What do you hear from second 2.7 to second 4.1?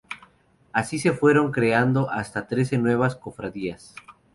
nuevas cofradías.